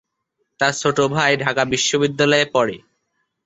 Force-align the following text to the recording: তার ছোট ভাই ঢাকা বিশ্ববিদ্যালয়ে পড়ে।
তার 0.59 0.73
ছোট 0.73 0.97
ভাই 1.15 1.31
ঢাকা 1.43 1.63
বিশ্ববিদ্যালয়ে 1.73 2.45
পড়ে। 2.53 2.75